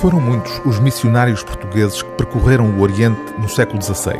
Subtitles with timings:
[0.00, 4.18] Foram muitos os missionários portugueses que percorreram o Oriente no século XVI.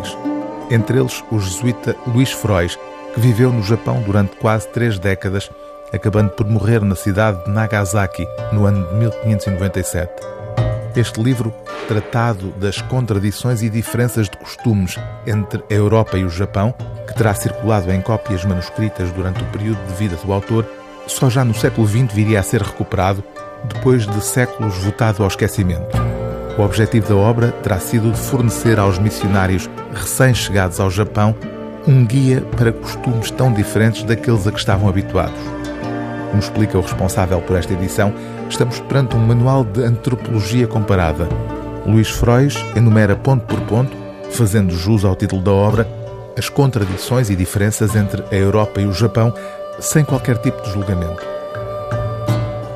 [0.71, 2.79] Entre eles, o jesuíta Luís Frois,
[3.14, 5.51] que viveu no Japão durante quase três décadas,
[5.90, 10.12] acabando por morrer na cidade de Nagasaki no ano de 1597.
[10.95, 11.51] Este livro,
[11.88, 16.74] tratado das contradições e diferenças de costumes entre a Europa e o Japão,
[17.06, 20.66] que terá circulado em cópias manuscritas durante o período de vida do autor,
[21.06, 23.24] só já no século XX viria a ser recuperado,
[23.64, 25.96] depois de séculos votado ao esquecimento.
[26.59, 31.34] O objetivo da obra terá sido fornecer aos missionários recém-chegados ao Japão
[31.87, 35.41] um guia para costumes tão diferentes daqueles a que estavam habituados.
[36.28, 38.12] Como explica o responsável por esta edição,
[38.48, 41.29] estamos perante um manual de antropologia comparada.
[41.87, 43.96] Luís Frois enumera ponto por ponto,
[44.30, 45.88] fazendo jus ao título da obra,
[46.37, 49.34] as contradições e diferenças entre a Europa e o Japão,
[49.80, 51.40] sem qualquer tipo de julgamento.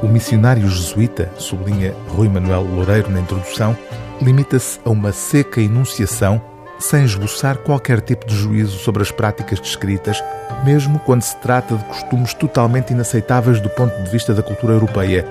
[0.05, 3.75] O missionário jesuíta, sublinha Rui Manuel Loureiro na introdução,
[4.21, 6.43] limita-se a uma seca enunciação
[6.79, 10.23] sem esboçar qualquer tipo de juízo sobre as práticas descritas,
[10.63, 15.27] mesmo quando se trata de costumes totalmente inaceitáveis do ponto de vista da cultura europeia,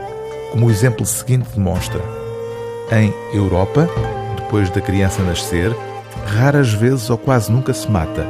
[0.49, 2.01] como o exemplo seguinte demonstra.
[2.91, 3.87] Em Europa,
[4.37, 5.71] depois da criança nascer,
[6.25, 8.25] raras vezes ou quase nunca se mata.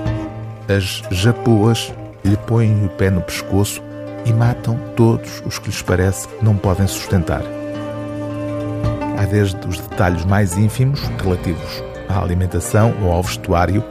[0.68, 3.82] As japoas lhe põem o pé no pescoço
[4.26, 7.42] e matam todos os que lhes parece que não podem sustentar.
[9.18, 13.84] Há desde os detalhes mais ínfimos, relativos à alimentação ou ao vestuário,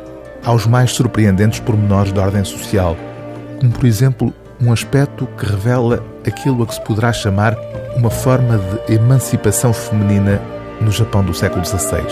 [0.45, 2.97] aos mais surpreendentes pormenores de ordem social,
[3.61, 7.57] como por exemplo um aspecto que revela aquilo a que se poderá chamar
[7.97, 10.41] uma forma de emancipação feminina
[10.81, 12.03] no Japão do século XVI.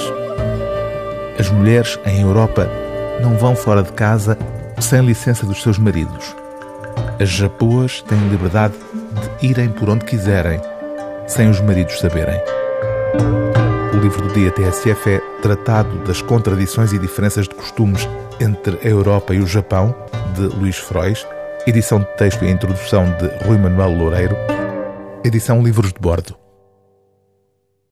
[1.39, 2.69] As mulheres em Europa
[3.23, 4.37] não vão fora de casa
[4.79, 6.40] sem licença dos seus maridos.
[7.21, 8.73] As japoas têm liberdade
[9.41, 10.59] de irem por onde quiserem,
[11.27, 12.41] sem os maridos saberem.
[13.93, 18.09] O livro do dia TSF é Tratado das Contradições e Diferenças de Costumes
[18.41, 19.95] entre a Europa e o Japão,
[20.35, 21.27] de Luís Frois,
[21.67, 24.35] edição de texto e introdução de Rui Manuel Loureiro,
[25.23, 26.40] edição Livros de Bordo.